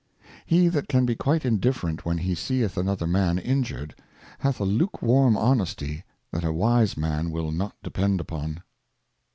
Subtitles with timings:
[0.47, 3.93] HE that can be quite indifferent when he seeth another Man injured,
[4.39, 8.63] hath a lukewarm Honesty that a wise Man will not depend upon.